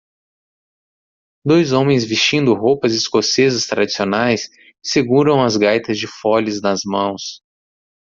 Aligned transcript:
Dois 1.45 1.71
homens 1.73 2.03
vestindo 2.03 2.55
roupas 2.55 2.91
escocesas 2.95 3.67
tradicionais 3.67 4.49
seguram 4.83 5.43
as 5.43 5.57
gaitas 5.57 5.95
de 5.99 6.07
foles 6.07 6.59
nas 6.59 6.79
mãos. 6.83 7.43